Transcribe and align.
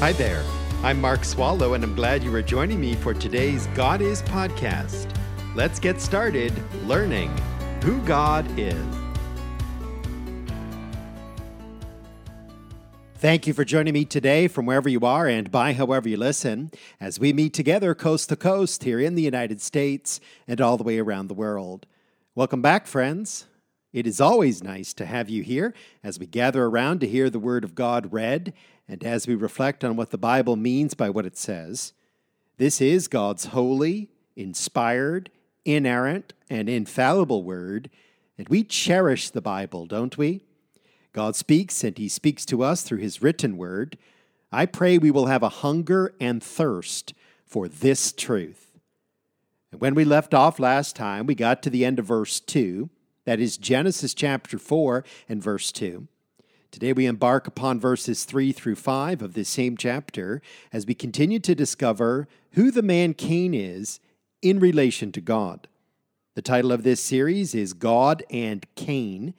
Hi 0.00 0.12
there. 0.12 0.42
I'm 0.82 0.98
Mark 0.98 1.26
Swallow, 1.26 1.74
and 1.74 1.84
I'm 1.84 1.94
glad 1.94 2.24
you 2.24 2.34
are 2.34 2.40
joining 2.40 2.80
me 2.80 2.94
for 2.94 3.12
today's 3.12 3.66
God 3.74 4.00
Is 4.00 4.22
podcast. 4.22 5.14
Let's 5.54 5.78
get 5.78 6.00
started 6.00 6.54
learning 6.86 7.28
who 7.84 8.00
God 8.06 8.46
is. 8.58 8.82
Thank 13.16 13.46
you 13.46 13.52
for 13.52 13.62
joining 13.62 13.92
me 13.92 14.06
today 14.06 14.48
from 14.48 14.64
wherever 14.64 14.88
you 14.88 15.00
are 15.00 15.28
and 15.28 15.50
by 15.50 15.74
however 15.74 16.08
you 16.08 16.16
listen 16.16 16.70
as 16.98 17.20
we 17.20 17.34
meet 17.34 17.52
together 17.52 17.94
coast 17.94 18.30
to 18.30 18.36
coast 18.36 18.84
here 18.84 19.00
in 19.00 19.16
the 19.16 19.22
United 19.22 19.60
States 19.60 20.18
and 20.48 20.62
all 20.62 20.78
the 20.78 20.82
way 20.82 20.98
around 20.98 21.26
the 21.26 21.34
world. 21.34 21.84
Welcome 22.34 22.62
back, 22.62 22.86
friends. 22.86 23.44
It 23.92 24.06
is 24.06 24.20
always 24.20 24.62
nice 24.62 24.94
to 24.94 25.06
have 25.06 25.28
you 25.28 25.42
here 25.42 25.74
as 26.04 26.18
we 26.18 26.26
gather 26.26 26.64
around 26.64 27.00
to 27.00 27.08
hear 27.08 27.28
the 27.28 27.40
Word 27.40 27.64
of 27.64 27.74
God 27.74 28.12
read 28.12 28.52
and 28.86 29.02
as 29.02 29.26
we 29.26 29.34
reflect 29.34 29.84
on 29.84 29.96
what 29.96 30.10
the 30.10 30.18
Bible 30.18 30.54
means 30.56 30.94
by 30.94 31.10
what 31.10 31.26
it 31.26 31.36
says. 31.36 31.92
This 32.56 32.80
is 32.80 33.08
God's 33.08 33.46
holy, 33.46 34.10
inspired, 34.36 35.30
inerrant, 35.64 36.34
and 36.48 36.68
infallible 36.68 37.42
Word, 37.42 37.90
and 38.38 38.48
we 38.48 38.62
cherish 38.62 39.30
the 39.30 39.40
Bible, 39.40 39.86
don't 39.86 40.16
we? 40.16 40.42
God 41.12 41.34
speaks, 41.34 41.82
and 41.82 41.98
He 41.98 42.08
speaks 42.08 42.44
to 42.46 42.62
us 42.62 42.82
through 42.82 42.98
His 42.98 43.20
written 43.20 43.56
word. 43.56 43.98
I 44.52 44.66
pray 44.66 44.98
we 44.98 45.10
will 45.10 45.26
have 45.26 45.42
a 45.42 45.48
hunger 45.48 46.14
and 46.20 46.42
thirst 46.42 47.12
for 47.44 47.68
this 47.68 48.12
truth. 48.12 48.78
And 49.72 49.80
when 49.80 49.94
we 49.94 50.04
left 50.04 50.32
off 50.32 50.60
last 50.60 50.94
time, 50.94 51.26
we 51.26 51.34
got 51.34 51.62
to 51.62 51.70
the 51.70 51.84
end 51.84 51.98
of 51.98 52.06
verse 52.06 52.38
2. 52.40 52.88
That 53.26 53.40
is 53.40 53.58
Genesis 53.58 54.14
chapter 54.14 54.58
4 54.58 55.04
and 55.28 55.42
verse 55.42 55.70
2. 55.72 56.08
Today 56.70 56.92
we 56.92 57.06
embark 57.06 57.46
upon 57.46 57.80
verses 57.80 58.24
3 58.24 58.52
through 58.52 58.76
5 58.76 59.22
of 59.22 59.34
this 59.34 59.48
same 59.48 59.76
chapter 59.76 60.40
as 60.72 60.86
we 60.86 60.94
continue 60.94 61.40
to 61.40 61.54
discover 61.54 62.28
who 62.52 62.70
the 62.70 62.82
man 62.82 63.12
Cain 63.12 63.52
is 63.52 64.00
in 64.40 64.58
relation 64.58 65.12
to 65.12 65.20
God. 65.20 65.68
The 66.34 66.42
title 66.42 66.72
of 66.72 66.82
this 66.82 67.00
series 67.00 67.54
is 67.54 67.72
God 67.72 68.22
and 68.30 68.64
Cain. 68.74 69.34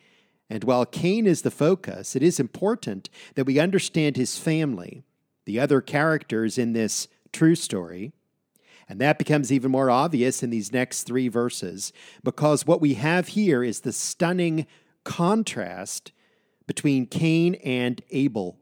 And 0.49 0.63
while 0.63 0.85
Cain 0.85 1.25
is 1.25 1.41
the 1.41 1.49
focus, 1.49 2.15
it 2.15 2.21
is 2.21 2.39
important 2.39 3.09
that 3.35 3.45
we 3.45 3.59
understand 3.59 4.17
his 4.17 4.37
family, 4.37 5.03
the 5.45 5.59
other 5.59 5.81
characters 5.81 6.57
in 6.57 6.73
this 6.73 7.07
true 7.31 7.55
story. 7.55 8.11
And 8.91 8.99
that 8.99 9.17
becomes 9.17 9.53
even 9.53 9.71
more 9.71 9.89
obvious 9.89 10.43
in 10.43 10.49
these 10.49 10.73
next 10.73 11.03
three 11.03 11.29
verses, 11.29 11.93
because 12.25 12.67
what 12.67 12.81
we 12.81 12.95
have 12.95 13.29
here 13.29 13.63
is 13.63 13.79
the 13.79 13.93
stunning 13.93 14.67
contrast 15.05 16.11
between 16.67 17.05
Cain 17.05 17.55
and 17.63 18.01
Abel. 18.09 18.59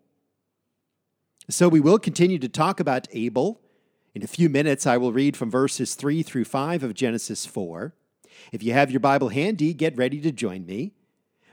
So 1.49 1.67
we 1.67 1.79
will 1.79 1.97
continue 1.97 2.37
to 2.37 2.47
talk 2.47 2.79
about 2.79 3.07
Abel. 3.11 3.59
In 4.13 4.21
a 4.21 4.27
few 4.27 4.49
minutes, 4.49 4.85
I 4.85 4.97
will 4.97 5.11
read 5.11 5.35
from 5.35 5.49
verses 5.49 5.95
3 5.95 6.21
through 6.21 6.45
5 6.45 6.83
of 6.83 6.93
Genesis 6.93 7.47
4. 7.47 7.95
If 8.51 8.61
you 8.61 8.73
have 8.73 8.91
your 8.91 8.99
Bible 8.99 9.29
handy, 9.29 9.73
get 9.73 9.97
ready 9.97 10.21
to 10.21 10.31
join 10.31 10.63
me. 10.63 10.93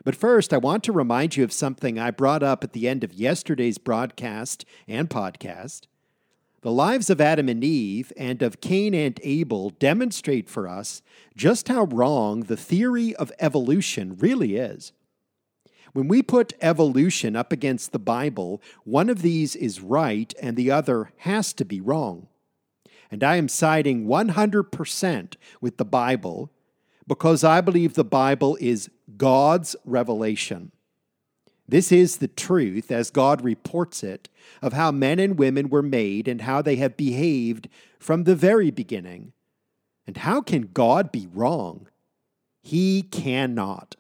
But 0.05 0.15
first, 0.15 0.53
I 0.53 0.59
want 0.59 0.85
to 0.85 0.93
remind 0.93 1.35
you 1.35 1.45
of 1.45 1.51
something 1.51 1.99
I 1.99 2.11
brought 2.11 2.43
up 2.43 2.63
at 2.63 2.75
the 2.75 2.89
end 2.89 3.05
of 3.05 3.15
yesterday's 3.15 3.79
broadcast 3.79 4.67
and 4.87 5.09
podcast. 5.09 5.87
The 6.67 6.72
lives 6.72 7.11
of 7.11 7.20
Adam 7.20 7.48
and 7.48 7.62
Eve 7.62 8.12
and 8.17 8.42
of 8.42 8.61
Cain 8.61 8.92
and 8.92 9.20
Abel 9.22 9.70
demonstrate 9.70 10.48
for 10.48 10.67
us 10.67 11.00
just 11.36 11.69
how 11.69 11.84
wrong 11.84 12.41
the 12.41 12.56
theory 12.56 13.14
of 13.14 13.31
evolution 13.39 14.17
really 14.17 14.56
is. 14.56 14.91
When 15.92 16.08
we 16.08 16.25
put 16.25 16.55
evolution 16.61 17.36
up 17.36 17.53
against 17.53 17.92
the 17.92 18.00
Bible, 18.00 18.61
one 18.83 19.08
of 19.08 19.23
these 19.23 19.55
is 19.55 19.81
right 19.81 20.34
and 20.42 20.56
the 20.56 20.73
other 20.73 21.12
has 21.19 21.53
to 21.53 21.64
be 21.64 21.81
wrong. 21.81 22.27
And 23.12 23.23
I 23.23 23.36
am 23.36 23.47
siding 23.47 24.08
100% 24.08 25.34
with 25.61 25.77
the 25.77 25.84
Bible 25.84 26.51
because 27.06 27.45
I 27.45 27.61
believe 27.61 27.95
the 27.95 28.02
Bible 28.02 28.58
is 28.61 28.91
God's 29.17 29.77
revelation. 29.85 30.73
This 31.69 31.91
is 31.91 32.19
the 32.19 32.29
truth, 32.29 32.93
as 32.93 33.11
God 33.11 33.43
reports 33.43 34.03
it, 34.03 34.29
of 34.63 34.73
how 34.73 34.93
men 34.93 35.19
and 35.19 35.39
women 35.39 35.69
were 35.69 35.83
made 35.83 36.29
and 36.29 36.43
how 36.43 36.63
they 36.63 36.77
have 36.77 36.97
behaved 36.97 37.69
from 37.99 38.25
the 38.25 38.37
very 38.37 38.71
beginning. 38.71 39.33
And 40.07 40.19
how 40.19 40.41
can 40.41 40.71
God 40.73 41.11
be 41.11 41.27
wrong? 41.33 41.89
He 42.63 43.03
cannot. 43.03 43.97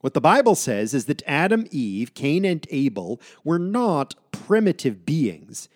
What 0.00 0.14
the 0.14 0.20
Bible 0.20 0.56
says 0.56 0.94
is 0.94 1.04
that 1.04 1.22
Adam, 1.28 1.66
Eve, 1.70 2.12
Cain, 2.12 2.44
and 2.44 2.66
Abel 2.70 3.20
were 3.44 3.60
not 3.60 4.16
primitive 4.32 5.06
beings, 5.06 5.68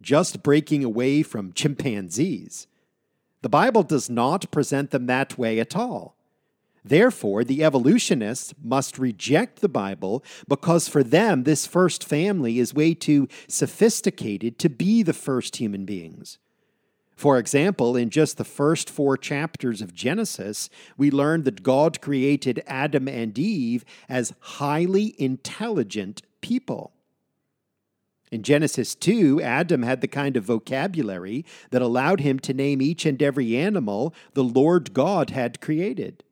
just 0.00 0.42
breaking 0.42 0.82
away 0.82 1.22
from 1.22 1.52
chimpanzees. 1.52 2.66
The 3.42 3.50
Bible 3.50 3.82
does 3.82 4.08
not 4.08 4.50
present 4.50 4.92
them 4.92 5.06
that 5.06 5.36
way 5.36 5.60
at 5.60 5.76
all. 5.76 6.15
Therefore, 6.88 7.42
the 7.42 7.64
evolutionists 7.64 8.54
must 8.62 8.96
reject 8.96 9.60
the 9.60 9.68
Bible 9.68 10.22
because 10.46 10.88
for 10.88 11.02
them, 11.02 11.42
this 11.42 11.66
first 11.66 12.04
family 12.04 12.60
is 12.60 12.72
way 12.72 12.94
too 12.94 13.26
sophisticated 13.48 14.56
to 14.60 14.68
be 14.68 15.02
the 15.02 15.12
first 15.12 15.56
human 15.56 15.84
beings. 15.84 16.38
For 17.16 17.38
example, 17.38 17.96
in 17.96 18.10
just 18.10 18.36
the 18.36 18.44
first 18.44 18.88
four 18.88 19.16
chapters 19.16 19.82
of 19.82 19.94
Genesis, 19.94 20.70
we 20.96 21.10
learn 21.10 21.42
that 21.42 21.64
God 21.64 22.00
created 22.00 22.62
Adam 22.68 23.08
and 23.08 23.36
Eve 23.36 23.84
as 24.08 24.34
highly 24.38 25.16
intelligent 25.18 26.22
people. 26.40 26.92
In 28.30 28.42
Genesis 28.44 28.94
2, 28.94 29.40
Adam 29.40 29.82
had 29.82 30.02
the 30.02 30.08
kind 30.08 30.36
of 30.36 30.44
vocabulary 30.44 31.44
that 31.70 31.82
allowed 31.82 32.20
him 32.20 32.38
to 32.40 32.54
name 32.54 32.80
each 32.80 33.06
and 33.06 33.20
every 33.20 33.56
animal 33.56 34.14
the 34.34 34.44
Lord 34.44 34.92
God 34.92 35.30
had 35.30 35.60
created. 35.60 36.22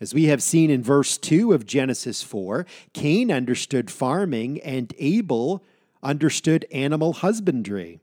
As 0.00 0.12
we 0.12 0.24
have 0.24 0.42
seen 0.42 0.70
in 0.70 0.82
verse 0.82 1.16
2 1.16 1.52
of 1.52 1.66
Genesis 1.66 2.22
4, 2.22 2.66
Cain 2.92 3.30
understood 3.30 3.90
farming 3.90 4.60
and 4.60 4.92
Abel 4.98 5.64
understood 6.02 6.66
animal 6.72 7.14
husbandry. 7.14 8.00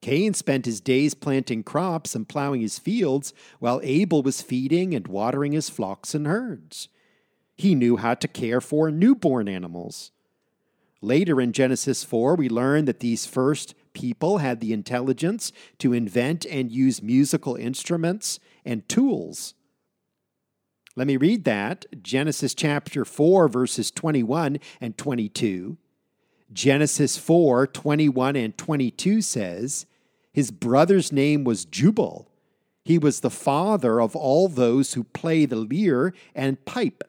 Cain 0.00 0.34
spent 0.34 0.66
his 0.66 0.80
days 0.80 1.14
planting 1.14 1.62
crops 1.62 2.14
and 2.14 2.28
plowing 2.28 2.60
his 2.60 2.78
fields, 2.78 3.34
while 3.58 3.80
Abel 3.82 4.22
was 4.22 4.42
feeding 4.42 4.94
and 4.94 5.08
watering 5.08 5.52
his 5.52 5.68
flocks 5.68 6.14
and 6.14 6.26
herds. 6.26 6.88
He 7.56 7.74
knew 7.74 7.96
how 7.96 8.14
to 8.14 8.28
care 8.28 8.60
for 8.60 8.90
newborn 8.90 9.48
animals. 9.48 10.12
Later 11.00 11.40
in 11.40 11.52
Genesis 11.52 12.04
4, 12.04 12.36
we 12.36 12.48
learn 12.48 12.84
that 12.84 13.00
these 13.00 13.26
first 13.26 13.74
people 13.92 14.38
had 14.38 14.60
the 14.60 14.72
intelligence 14.72 15.50
to 15.78 15.92
invent 15.92 16.44
and 16.46 16.70
use 16.70 17.02
musical 17.02 17.56
instruments 17.56 18.38
and 18.64 18.88
tools. 18.88 19.54
Let 20.98 21.06
me 21.06 21.16
read 21.16 21.44
that 21.44 21.86
Genesis 22.02 22.54
chapter 22.54 23.04
4, 23.04 23.46
verses 23.46 23.92
21 23.92 24.58
and 24.80 24.98
22. 24.98 25.76
Genesis 26.52 27.16
4, 27.16 27.68
21 27.68 28.34
and 28.34 28.58
22 28.58 29.22
says, 29.22 29.86
His 30.32 30.50
brother's 30.50 31.12
name 31.12 31.44
was 31.44 31.64
Jubal. 31.64 32.28
He 32.84 32.98
was 32.98 33.20
the 33.20 33.30
father 33.30 34.00
of 34.00 34.16
all 34.16 34.48
those 34.48 34.94
who 34.94 35.04
play 35.04 35.44
the 35.44 35.54
lyre 35.54 36.12
and 36.34 36.64
pipe. 36.64 37.04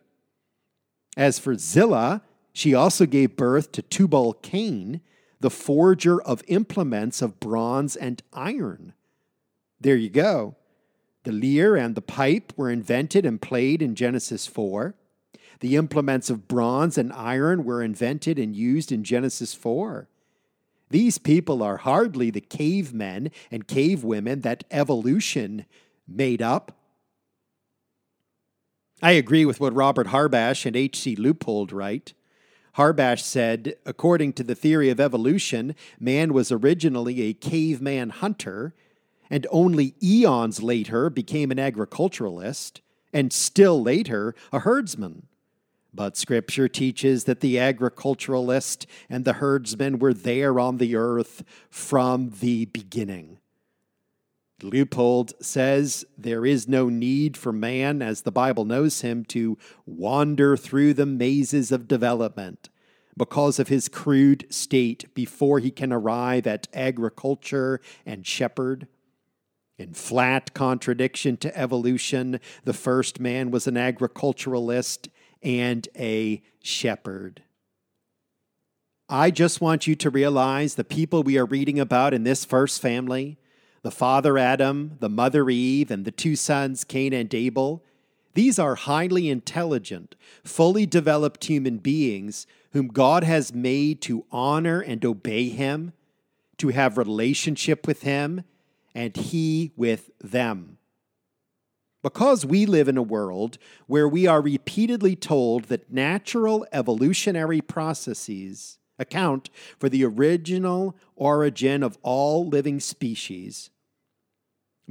As 1.18 1.40
for 1.40 1.56
Zillah, 1.56 2.22
she 2.54 2.76
also 2.76 3.08
gave 3.08 3.36
birth 3.36 3.72
to 3.72 3.82
Tubal 3.82 4.34
Cain, 4.34 5.02
the 5.40 5.50
forger 5.50 6.22
of 6.22 6.44
implements 6.48 7.24
of 7.24 7.40
bronze 7.40 7.96
and 7.96 8.22
iron. 8.34 8.94
There 9.82 9.96
you 9.96 10.12
go. 10.12 10.58
The 11.24 11.32
lyre 11.32 11.76
and 11.76 11.96
the 11.96 12.02
pipe 12.02 12.54
were 12.56 12.70
invented 12.70 13.26
and 13.26 13.42
played 13.42 13.82
in 13.82 13.96
Genesis 13.96 14.48
4. 14.48 14.96
The 15.60 15.76
implements 15.76 16.30
of 16.30 16.48
bronze 16.48 16.98
and 16.98 17.12
iron 17.12 17.66
were 17.66 17.84
invented 17.84 18.40
and 18.40 18.56
used 18.56 18.92
in 18.92 19.04
Genesis 19.04 19.54
4. 19.54 20.08
These 20.90 21.18
people 21.18 21.62
are 21.62 21.78
hardly 21.78 22.30
the 22.30 22.42
cavemen 22.42 23.32
and 23.52 23.68
cavewomen 23.68 24.42
that 24.42 24.64
evolution 24.72 25.66
made 26.08 26.42
up. 26.42 26.78
I 29.02 29.12
agree 29.12 29.46
with 29.46 29.60
what 29.60 29.74
Robert 29.74 30.08
Harbach 30.08 30.66
and 30.66 30.76
H.C. 30.76 31.16
Leupold 31.16 31.72
write. 31.72 32.14
Harbach 32.76 33.20
said, 33.20 33.76
according 33.86 34.34
to 34.34 34.44
the 34.44 34.56
theory 34.56 34.90
of 34.90 35.00
evolution, 35.00 35.76
man 36.00 36.34
was 36.34 36.52
originally 36.52 37.22
a 37.22 37.34
caveman 37.34 38.10
hunter, 38.10 38.74
and 39.30 39.46
only 39.52 39.96
eons 40.02 40.62
later 40.62 41.10
became 41.10 41.52
an 41.52 41.60
agriculturalist, 41.60 42.82
and 43.14 43.34
still 43.34 43.82
later 43.82 44.36
a 44.52 44.60
herdsman. 44.60 45.28
But 45.94 46.18
Scripture 46.18 46.68
teaches 46.68 47.24
that 47.24 47.40
the 47.40 47.58
agriculturalist 47.58 48.86
and 49.10 49.26
the 49.26 49.34
herdsman 49.34 50.00
were 50.00 50.14
there 50.14 50.60
on 50.60 50.78
the 50.78 50.96
earth 50.96 51.44
from 51.70 52.34
the 52.40 52.66
beginning. 52.66 53.40
Leupold 54.62 55.34
says 55.42 56.06
there 56.18 56.46
is 56.46 56.68
no 56.68 56.90
need 56.90 57.38
for 57.38 57.52
man, 57.52 58.02
as 58.02 58.22
the 58.22 58.32
Bible 58.32 58.66
knows 58.66 59.02
him, 59.02 59.24
to 59.26 59.58
wander 59.86 60.58
through 60.58 60.94
the 60.94 61.06
mazes 61.06 61.72
of 61.72 61.88
development, 61.88 62.70
because 63.18 63.58
of 63.58 63.70
his 63.70 63.88
crude 63.88 64.46
state 64.50 65.14
before 65.14 65.60
he 65.60 65.72
can 65.72 65.92
arrive 65.92 66.46
at 66.46 66.68
agriculture 66.74 67.82
and 68.06 68.28
shepherd. 68.28 68.88
In 69.80 69.94
flat 69.94 70.54
contradiction 70.54 71.38
to 71.38 71.58
evolution, 71.58 72.40
the 72.66 72.74
first 72.74 73.20
man 73.20 73.50
was 73.50 73.66
an 73.66 73.78
agriculturalist 73.78 75.10
and 75.42 75.88
a 75.98 76.44
shepherd. 76.62 77.42
I 79.08 79.32
just 79.32 79.62
want 79.62 79.88
you 79.88 79.96
to 79.96 80.10
realize 80.12 80.76
the 80.76 80.84
people 80.84 81.24
we 81.24 81.40
are 81.40 81.46
reading 81.46 81.80
about 81.80 82.14
in 82.14 82.24
this 82.24 82.46
first 82.46 82.82
family 82.82 83.38
the 83.82 83.90
father 83.90 84.38
Adam, 84.38 84.98
the 85.00 85.08
mother 85.08 85.50
Eve, 85.50 85.90
and 85.90 86.04
the 86.04 86.12
two 86.12 86.36
sons 86.36 86.84
Cain 86.84 87.14
and 87.14 87.34
Abel 87.34 87.82
these 88.34 88.60
are 88.60 88.76
highly 88.76 89.30
intelligent, 89.30 90.16
fully 90.44 90.86
developed 90.86 91.46
human 91.46 91.78
beings 91.78 92.46
whom 92.72 92.88
God 92.88 93.24
has 93.24 93.54
made 93.54 94.02
to 94.04 94.26
honor 94.32 94.80
and 94.80 95.04
obey 95.04 95.50
Him, 95.50 95.94
to 96.58 96.70
have 96.70 96.98
relationship 96.98 97.88
with 97.88 98.04
Him, 98.04 98.44
and 99.00 99.16
He 99.16 99.72
with 99.78 100.12
them. 100.20 100.78
Because 102.04 102.46
we 102.46 102.66
live 102.66 102.90
in 102.90 102.98
a 102.98 103.02
world 103.02 103.58
where 103.88 104.10
we 104.10 104.28
are 104.28 104.42
repeatedly 104.42 105.16
told 105.16 105.66
that 105.66 105.90
natural 105.90 106.68
evolutionary 106.74 107.62
processes 107.62 108.78
account 108.98 109.50
for 109.80 109.88
the 109.88 110.04
original 110.04 110.98
origin 111.16 111.82
of 111.82 111.98
all 112.02 112.46
living 112.46 112.82
species, 112.82 113.70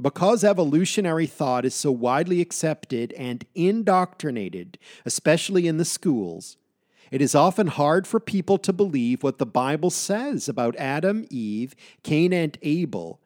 because 0.01 0.43
evolutionary 0.43 1.27
thought 1.27 1.63
is 1.63 1.75
so 1.75 1.91
widely 1.91 2.41
accepted 2.41 3.13
and 3.13 3.45
indoctrinated, 3.53 4.79
especially 5.05 5.67
in 5.67 5.77
the 5.77 5.85
schools, 5.85 6.57
it 7.11 7.21
is 7.21 7.35
often 7.35 7.67
hard 7.67 8.07
for 8.07 8.19
people 8.19 8.57
to 8.57 8.73
believe 8.73 9.21
what 9.21 9.37
the 9.37 9.45
Bible 9.45 9.91
says 9.91 10.49
about 10.49 10.75
Adam, 10.77 11.27
Eve, 11.29 11.75
Cain, 12.01 12.33
and 12.33 12.57
Abel. 12.63 13.19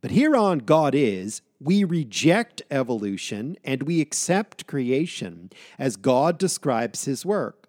But 0.00 0.12
here 0.12 0.36
on 0.36 0.58
God 0.58 0.94
is, 0.94 1.42
we 1.60 1.82
reject 1.82 2.62
evolution 2.70 3.56
and 3.64 3.82
we 3.82 4.00
accept 4.00 4.66
creation 4.66 5.50
as 5.78 5.96
God 5.96 6.38
describes 6.38 7.04
his 7.04 7.26
work. 7.26 7.68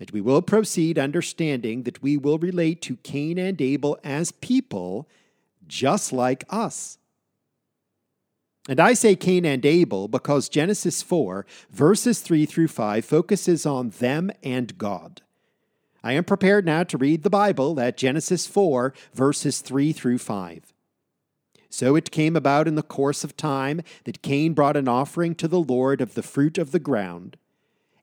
And 0.00 0.10
we 0.10 0.20
will 0.20 0.42
proceed 0.42 0.98
understanding 0.98 1.82
that 1.82 2.02
we 2.02 2.16
will 2.16 2.38
relate 2.38 2.80
to 2.82 2.96
Cain 2.96 3.38
and 3.38 3.60
Abel 3.60 3.98
as 4.02 4.32
people 4.32 5.08
just 5.68 6.12
like 6.12 6.44
us. 6.50 6.98
And 8.68 8.80
I 8.80 8.94
say 8.94 9.16
Cain 9.16 9.44
and 9.44 9.64
Abel 9.66 10.08
because 10.08 10.48
Genesis 10.48 11.02
4, 11.02 11.44
verses 11.70 12.20
3 12.20 12.46
through 12.46 12.68
5, 12.68 13.04
focuses 13.04 13.66
on 13.66 13.90
them 13.90 14.30
and 14.42 14.76
God. 14.78 15.20
I 16.02 16.12
am 16.12 16.24
prepared 16.24 16.64
now 16.64 16.84
to 16.84 16.98
read 16.98 17.22
the 17.22 17.30
Bible 17.30 17.78
at 17.78 17.96
Genesis 17.96 18.46
4, 18.46 18.92
verses 19.14 19.60
3 19.60 19.92
through 19.92 20.18
5. 20.18 20.71
So 21.72 21.96
it 21.96 22.10
came 22.10 22.36
about 22.36 22.68
in 22.68 22.74
the 22.74 22.82
course 22.82 23.24
of 23.24 23.34
time 23.34 23.80
that 24.04 24.20
Cain 24.20 24.52
brought 24.52 24.76
an 24.76 24.88
offering 24.88 25.34
to 25.36 25.48
the 25.48 25.58
Lord 25.58 26.02
of 26.02 26.12
the 26.12 26.22
fruit 26.22 26.58
of 26.58 26.70
the 26.70 26.78
ground. 26.78 27.38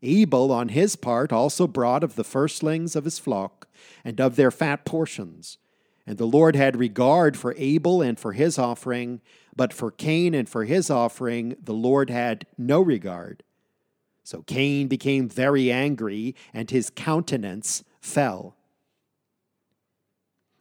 Abel, 0.01 0.51
on 0.51 0.69
his 0.69 0.95
part, 0.95 1.31
also 1.31 1.67
brought 1.67 2.03
of 2.03 2.15
the 2.15 2.23
firstlings 2.23 2.95
of 2.95 3.03
his 3.03 3.19
flock 3.19 3.67
and 4.03 4.19
of 4.19 4.37
their 4.37 4.49
fat 4.49 4.85
portions. 4.85 5.59
And 6.07 6.17
the 6.17 6.25
Lord 6.25 6.55
had 6.55 6.79
regard 6.79 7.37
for 7.37 7.53
Abel 7.59 8.01
and 8.01 8.19
for 8.19 8.33
his 8.33 8.57
offering, 8.57 9.21
but 9.55 9.71
for 9.71 9.91
Cain 9.91 10.33
and 10.33 10.49
for 10.49 10.65
his 10.65 10.89
offering, 10.89 11.55
the 11.63 11.75
Lord 11.75 12.09
had 12.09 12.47
no 12.57 12.81
regard. 12.81 13.43
So 14.23 14.41
Cain 14.47 14.87
became 14.87 15.29
very 15.29 15.71
angry, 15.71 16.35
and 16.55 16.71
his 16.71 16.89
countenance 16.89 17.83
fell. 18.01 18.55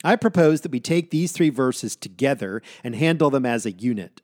I 0.05 0.17
propose 0.17 0.61
that 0.61 0.73
we 0.73 0.81
take 0.81 1.11
these 1.11 1.33
three 1.33 1.51
verses 1.51 1.97
together 1.97 2.63
and 2.85 2.95
handle 2.95 3.31
them 3.31 3.45
as 3.45 3.67
a 3.67 3.73
unit. 3.73 4.23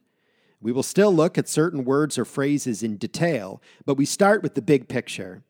We 0.61 0.73
will 0.73 0.83
still 0.83 1.13
look 1.13 1.37
at 1.37 1.49
certain 1.49 1.85
words 1.85 2.17
or 2.17 2.25
phrases 2.25 2.83
in 2.83 2.97
detail, 2.97 3.61
but 3.85 3.97
we 3.97 4.07
start 4.07 4.43
with 4.43 4.55
the 4.55 4.63
big 4.63 4.89
picture. 4.89 5.43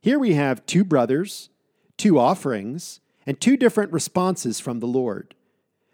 Here 0.00 0.18
we 0.18 0.32
have 0.34 0.66
two 0.66 0.82
brothers, 0.82 1.50
two 1.96 2.18
offerings, 2.18 3.00
and 3.26 3.40
two 3.40 3.56
different 3.56 3.92
responses 3.92 4.58
from 4.58 4.80
the 4.80 4.86
Lord. 4.86 5.34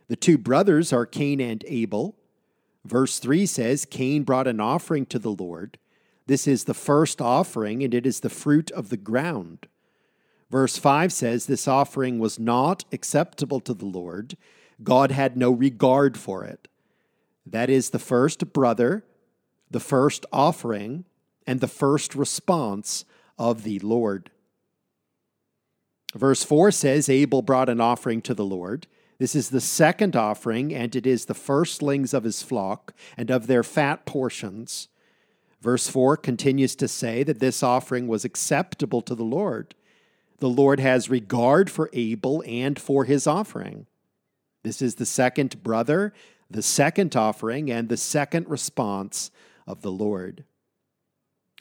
The 0.08 0.16
two 0.16 0.38
brothers 0.38 0.92
are 0.92 1.04
Cain 1.04 1.40
and 1.40 1.64
Abel. 1.66 2.16
Verse 2.84 3.18
3 3.18 3.44
says, 3.46 3.84
Cain 3.84 4.22
brought 4.22 4.46
an 4.46 4.60
offering 4.60 5.06
to 5.06 5.18
the 5.18 5.32
Lord. 5.32 5.78
This 6.26 6.46
is 6.46 6.64
the 6.64 6.74
first 6.74 7.20
offering, 7.20 7.82
and 7.82 7.92
it 7.92 8.06
is 8.06 8.20
the 8.20 8.30
fruit 8.30 8.70
of 8.70 8.88
the 8.88 8.96
ground. 8.96 9.66
Verse 10.50 10.78
5 10.78 11.12
says, 11.12 11.46
This 11.46 11.66
offering 11.66 12.19
was 12.19 12.38
not 12.38 12.84
acceptable 12.93 13.60
to 13.60 13.75
the 13.75 13.87
Lord. 13.87 14.37
God 14.82 15.10
had 15.10 15.37
no 15.37 15.50
regard 15.50 16.16
for 16.16 16.44
it. 16.44 16.69
That 17.44 17.70
is 17.70 17.90
the 17.90 17.98
first 17.98 18.52
brother, 18.52 19.04
the 19.70 19.81
first 19.81 20.26
offering, 20.32 21.04
and 21.46 21.60
the 21.60 21.69
first 21.69 22.14
response 22.14 23.04
of 23.38 23.62
the 23.62 23.78
Lord. 23.81 24.31
Verse 26.14 26.43
4 26.43 26.70
says, 26.70 27.08
Abel 27.08 27.42
brought 27.42 27.69
an 27.69 27.81
offering 27.81 28.22
to 28.22 28.34
the 28.34 28.44
Lord. 28.44 28.87
This 29.19 29.34
is 29.34 29.50
the 29.50 29.60
second 29.60 30.14
offering, 30.14 30.75
and 30.75 30.94
it 30.94 31.06
is 31.06 31.25
the 31.25 31.34
firstlings 31.34 32.12
of 32.12 32.25
his 32.25 32.42
flock 32.42 32.94
and 33.16 33.31
of 33.31 33.46
their 33.46 33.62
fat 33.62 34.06
portions. 34.06 34.88
Verse 35.60 35.88
4 35.88 36.16
continues 36.16 36.76
to 36.76 36.88
say 36.88 37.22
that 37.22 37.40
this 37.40 37.62
offering 37.62 38.06
was 38.06 38.25
acceptable 38.25 39.02
to 39.02 39.14
the 39.14 39.25
Lord. 39.25 39.75
The 40.38 40.49
Lord 40.49 40.81
has 40.81 41.09
regard 41.09 41.71
for 41.71 41.88
Abel 41.93 42.43
and 42.47 42.79
for 42.79 43.05
his 43.05 43.27
offering. 43.27 43.87
This 44.62 44.83
is 44.83 44.97
the 44.97 45.06
second 45.06 45.62
brother, 45.62 46.12
the 46.50 46.62
second 46.62 47.17
offering, 47.17 47.71
and 47.71 47.88
the 47.88 47.97
second 47.97 48.49
response 48.49 49.31
of 49.67 49.83
the 49.83 49.93
Lord. 49.93 50.44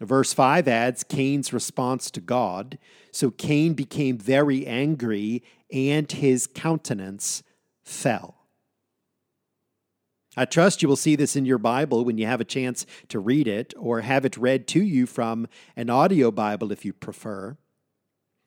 Verse 0.01 0.33
5 0.33 0.67
adds 0.67 1.03
Cain's 1.03 1.53
response 1.53 2.11
to 2.11 2.19
God. 2.19 2.77
So 3.11 3.31
Cain 3.31 3.73
became 3.73 4.17
very 4.17 4.67
angry, 4.67 5.43
and 5.71 6.11
his 6.11 6.47
countenance 6.47 7.43
fell. 7.83 8.35
I 10.35 10.43
trust 10.43 10.81
you 10.81 10.89
will 10.89 10.97
see 10.97 11.15
this 11.15 11.37
in 11.37 11.45
your 11.45 11.57
Bible 11.57 12.03
when 12.03 12.17
you 12.17 12.25
have 12.25 12.41
a 12.41 12.45
chance 12.45 12.85
to 13.07 13.19
read 13.19 13.47
it 13.47 13.73
or 13.77 14.01
have 14.01 14.25
it 14.25 14.35
read 14.35 14.67
to 14.69 14.81
you 14.83 15.05
from 15.05 15.47
an 15.77 15.89
audio 15.89 16.29
Bible 16.29 16.73
if 16.73 16.83
you 16.83 16.91
prefer. 16.91 17.55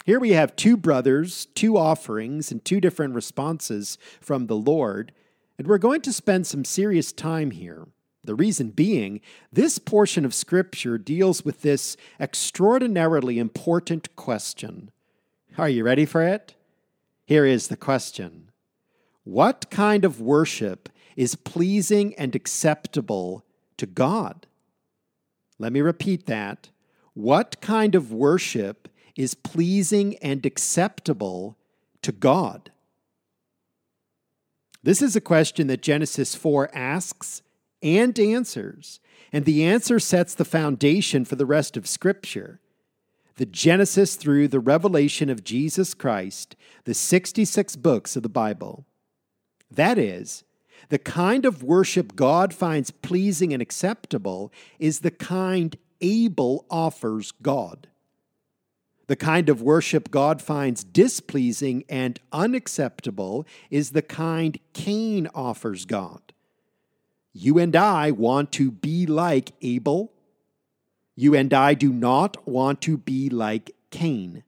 Here 0.08 0.18
we 0.18 0.30
have 0.30 0.56
two 0.56 0.78
brothers, 0.78 1.48
two 1.54 1.76
offerings, 1.76 2.50
and 2.50 2.64
two 2.64 2.80
different 2.80 3.14
responses 3.14 3.98
from 4.22 4.46
the 4.46 4.56
Lord, 4.56 5.12
and 5.58 5.66
we're 5.66 5.76
going 5.76 6.00
to 6.00 6.14
spend 6.14 6.46
some 6.46 6.64
serious 6.64 7.12
time 7.12 7.50
here. 7.50 7.88
The 8.24 8.34
reason 8.34 8.70
being, 8.70 9.20
this 9.52 9.78
portion 9.78 10.24
of 10.24 10.32
Scripture 10.32 10.96
deals 10.96 11.44
with 11.44 11.60
this 11.60 11.98
extraordinarily 12.18 13.38
important 13.38 14.16
question. 14.16 14.90
Are 15.58 15.68
you 15.68 15.84
ready 15.84 16.06
for 16.06 16.22
it? 16.22 16.54
Here 17.26 17.44
is 17.44 17.68
the 17.68 17.76
question 17.76 18.48
What 19.24 19.68
kind 19.68 20.06
of 20.06 20.22
worship 20.22 20.88
is 21.16 21.34
pleasing 21.34 22.14
and 22.14 22.34
acceptable 22.34 23.44
to 23.76 23.84
God? 23.84 24.46
Let 25.58 25.70
me 25.70 25.82
repeat 25.82 26.24
that. 26.24 26.70
What 27.12 27.60
kind 27.60 27.94
of 27.94 28.10
worship 28.10 28.88
is 29.18 29.34
pleasing 29.34 30.16
and 30.18 30.46
acceptable 30.46 31.58
to 32.00 32.12
God? 32.12 32.70
This 34.82 35.02
is 35.02 35.16
a 35.16 35.20
question 35.20 35.66
that 35.66 35.82
Genesis 35.82 36.34
4 36.36 36.70
asks 36.72 37.42
and 37.82 38.18
answers, 38.18 39.00
and 39.32 39.44
the 39.44 39.64
answer 39.64 39.98
sets 39.98 40.34
the 40.34 40.44
foundation 40.44 41.24
for 41.24 41.36
the 41.36 41.44
rest 41.44 41.76
of 41.76 41.86
Scripture. 41.86 42.60
The 43.36 43.46
Genesis 43.46 44.14
through 44.14 44.48
the 44.48 44.60
revelation 44.60 45.28
of 45.28 45.44
Jesus 45.44 45.94
Christ, 45.94 46.56
the 46.84 46.94
66 46.94 47.76
books 47.76 48.16
of 48.16 48.22
the 48.22 48.28
Bible. 48.28 48.86
That 49.70 49.98
is, 49.98 50.44
the 50.88 50.98
kind 50.98 51.44
of 51.44 51.62
worship 51.62 52.16
God 52.16 52.54
finds 52.54 52.90
pleasing 52.90 53.52
and 53.52 53.60
acceptable 53.60 54.52
is 54.78 55.00
the 55.00 55.10
kind 55.10 55.76
Abel 56.00 56.64
offers 56.70 57.32
God. 57.42 57.88
The 59.08 59.16
kind 59.16 59.48
of 59.48 59.62
worship 59.62 60.10
God 60.10 60.40
finds 60.40 60.84
displeasing 60.84 61.82
and 61.88 62.20
unacceptable 62.30 63.46
is 63.70 63.90
the 63.90 64.02
kind 64.02 64.58
Cain 64.74 65.28
offers 65.34 65.86
God. 65.86 66.20
You 67.32 67.58
and 67.58 67.74
I 67.74 68.10
want 68.10 68.52
to 68.52 68.70
be 68.70 69.06
like 69.06 69.52
Abel. 69.62 70.12
You 71.16 71.34
and 71.34 71.52
I 71.54 71.72
do 71.72 71.90
not 71.90 72.46
want 72.46 72.82
to 72.82 72.98
be 72.98 73.30
like 73.30 73.74
Cain. 73.90 74.44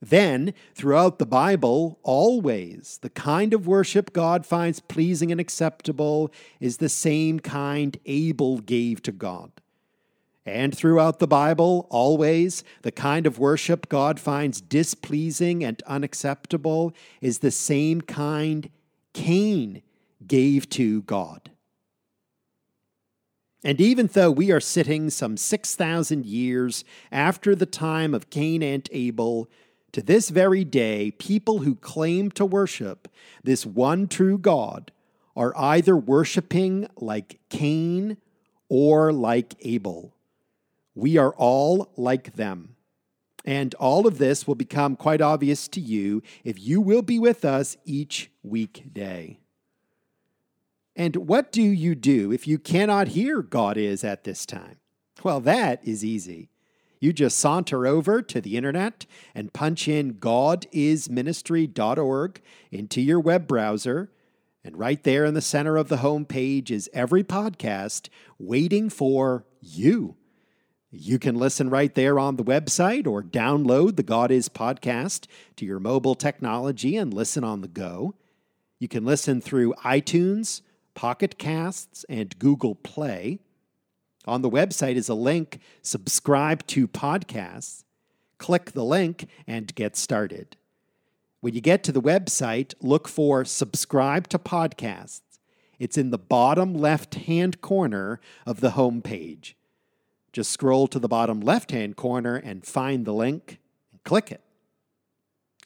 Then, 0.00 0.54
throughout 0.74 1.18
the 1.18 1.26
Bible, 1.26 1.98
always, 2.02 2.98
the 3.02 3.10
kind 3.10 3.54
of 3.54 3.66
worship 3.66 4.12
God 4.12 4.46
finds 4.46 4.78
pleasing 4.78 5.32
and 5.32 5.40
acceptable 5.40 6.30
is 6.60 6.76
the 6.76 6.90
same 6.90 7.40
kind 7.40 7.96
Abel 8.04 8.58
gave 8.58 9.02
to 9.02 9.12
God. 9.12 9.50
And 10.46 10.76
throughout 10.76 11.20
the 11.20 11.26
Bible, 11.26 11.86
always, 11.90 12.64
the 12.82 12.92
kind 12.92 13.26
of 13.26 13.38
worship 13.38 13.88
God 13.88 14.20
finds 14.20 14.60
displeasing 14.60 15.64
and 15.64 15.82
unacceptable 15.84 16.92
is 17.22 17.38
the 17.38 17.50
same 17.50 18.02
kind 18.02 18.68
Cain 19.14 19.80
gave 20.26 20.68
to 20.70 21.02
God. 21.02 21.50
And 23.62 23.80
even 23.80 24.08
though 24.08 24.30
we 24.30 24.52
are 24.52 24.60
sitting 24.60 25.08
some 25.08 25.38
6,000 25.38 26.26
years 26.26 26.84
after 27.10 27.54
the 27.54 27.64
time 27.64 28.12
of 28.12 28.28
Cain 28.28 28.62
and 28.62 28.86
Abel, 28.92 29.48
to 29.92 30.02
this 30.02 30.28
very 30.28 30.64
day, 30.64 31.12
people 31.12 31.60
who 31.60 31.74
claim 31.76 32.30
to 32.32 32.44
worship 32.44 33.08
this 33.42 33.64
one 33.64 34.08
true 34.08 34.36
God 34.36 34.92
are 35.34 35.56
either 35.56 35.96
worshiping 35.96 36.86
like 36.96 37.38
Cain 37.48 38.18
or 38.68 39.12
like 39.12 39.54
Abel. 39.60 40.13
We 40.94 41.18
are 41.18 41.34
all 41.36 41.92
like 41.96 42.34
them. 42.34 42.76
And 43.44 43.74
all 43.74 44.06
of 44.06 44.18
this 44.18 44.46
will 44.46 44.54
become 44.54 44.94
quite 44.96 45.20
obvious 45.20 45.68
to 45.68 45.80
you 45.80 46.22
if 46.44 46.58
you 46.58 46.80
will 46.80 47.02
be 47.02 47.18
with 47.18 47.44
us 47.44 47.76
each 47.84 48.30
weekday. 48.42 49.38
And 50.96 51.16
what 51.16 51.52
do 51.52 51.62
you 51.62 51.94
do 51.94 52.32
if 52.32 52.46
you 52.46 52.58
cannot 52.58 53.08
hear 53.08 53.42
God 53.42 53.76
is 53.76 54.02
at 54.04 54.24
this 54.24 54.46
time? 54.46 54.76
Well, 55.22 55.40
that 55.40 55.86
is 55.86 56.02
easy. 56.04 56.48
You 57.00 57.12
just 57.12 57.38
saunter 57.38 57.86
over 57.86 58.22
to 58.22 58.40
the 58.40 58.56
internet 58.56 59.04
and 59.34 59.52
punch 59.52 59.88
in 59.88 60.14
godisministry.org 60.14 62.40
into 62.70 63.02
your 63.02 63.20
web 63.20 63.46
browser. 63.46 64.10
And 64.64 64.78
right 64.78 65.02
there 65.02 65.26
in 65.26 65.34
the 65.34 65.42
center 65.42 65.76
of 65.76 65.88
the 65.88 65.98
home 65.98 66.24
page 66.24 66.70
is 66.70 66.88
every 66.94 67.22
podcast 67.22 68.08
waiting 68.38 68.88
for 68.88 69.44
you. 69.60 70.16
You 70.96 71.18
can 71.18 71.34
listen 71.34 71.70
right 71.70 71.92
there 71.92 72.20
on 72.20 72.36
the 72.36 72.44
website 72.44 73.04
or 73.04 73.20
download 73.20 73.96
the 73.96 74.04
God 74.04 74.30
Is 74.30 74.48
podcast 74.48 75.26
to 75.56 75.66
your 75.66 75.80
mobile 75.80 76.14
technology 76.14 76.96
and 76.96 77.12
listen 77.12 77.42
on 77.42 77.62
the 77.62 77.68
go. 77.68 78.14
You 78.78 78.86
can 78.86 79.04
listen 79.04 79.40
through 79.40 79.74
iTunes, 79.84 80.62
Pocket 80.94 81.36
Casts, 81.36 82.04
and 82.08 82.38
Google 82.38 82.76
Play. 82.76 83.40
On 84.24 84.42
the 84.42 84.50
website 84.50 84.94
is 84.94 85.08
a 85.08 85.14
link 85.14 85.58
subscribe 85.82 86.64
to 86.68 86.86
podcasts. 86.86 87.82
Click 88.38 88.70
the 88.70 88.84
link 88.84 89.26
and 89.48 89.74
get 89.74 89.96
started. 89.96 90.56
When 91.40 91.54
you 91.54 91.60
get 91.60 91.82
to 91.84 91.92
the 91.92 92.00
website, 92.00 92.72
look 92.80 93.08
for 93.08 93.44
subscribe 93.44 94.28
to 94.28 94.38
podcasts. 94.38 95.22
It's 95.80 95.98
in 95.98 96.10
the 96.10 96.18
bottom 96.18 96.72
left 96.72 97.16
hand 97.16 97.60
corner 97.60 98.20
of 98.46 98.60
the 98.60 98.70
home 98.70 99.02
page. 99.02 99.56
Just 100.34 100.50
scroll 100.50 100.86
to 100.88 100.98
the 100.98 101.06
bottom 101.06 101.40
left 101.40 101.70
hand 101.70 101.94
corner 101.94 102.34
and 102.34 102.66
find 102.66 103.04
the 103.04 103.14
link 103.14 103.60
and 103.92 104.02
click 104.02 104.32
it. 104.32 104.40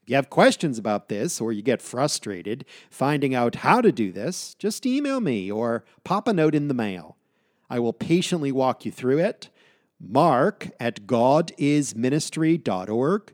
If 0.02 0.10
you 0.10 0.16
have 0.16 0.28
questions 0.28 0.78
about 0.78 1.08
this 1.08 1.40
or 1.40 1.54
you 1.54 1.62
get 1.62 1.80
frustrated 1.80 2.66
finding 2.90 3.34
out 3.34 3.54
how 3.56 3.80
to 3.80 3.90
do 3.90 4.12
this, 4.12 4.54
just 4.56 4.84
email 4.84 5.20
me 5.20 5.50
or 5.50 5.86
pop 6.04 6.28
a 6.28 6.34
note 6.34 6.54
in 6.54 6.68
the 6.68 6.74
mail. 6.74 7.16
I 7.70 7.78
will 7.78 7.94
patiently 7.94 8.52
walk 8.52 8.84
you 8.84 8.92
through 8.92 9.20
it. 9.20 9.48
Mark 9.98 10.68
at 10.78 11.06
godisministry.org 11.06 13.32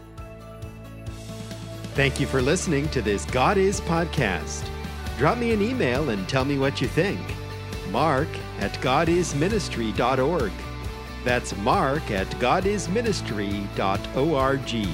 Thank 1.93 2.19
you 2.19 2.27
for 2.27 2.41
listening 2.41 2.88
to 2.89 3.01
this 3.01 3.25
God 3.25 3.58
Is 3.58 3.81
podcast. 3.81 4.68
Drop 5.19 5.38
me 5.38 5.51
an 5.51 5.61
email 5.61 6.09
and 6.11 6.29
tell 6.29 6.45
me 6.45 6.57
what 6.57 6.79
you 6.79 6.88
think. 6.88 7.19
Mark 7.91 8.29
at 8.61 8.71
godisministry.org. 8.75 10.53
That's 11.25 11.57
Mark 11.57 12.09
at 12.09 12.27
godisministry.org. 12.39 14.88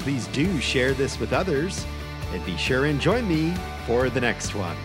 Please 0.00 0.26
do 0.26 0.60
share 0.60 0.94
this 0.94 1.20
with 1.20 1.32
others 1.32 1.86
and 2.32 2.44
be 2.44 2.56
sure 2.56 2.86
and 2.86 3.00
join 3.00 3.28
me 3.28 3.54
for 3.86 4.10
the 4.10 4.20
next 4.20 4.56
one. 4.56 4.76